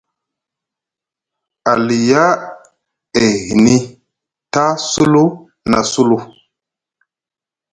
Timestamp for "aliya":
1.71-2.23